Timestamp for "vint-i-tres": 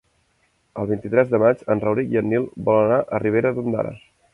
0.93-1.29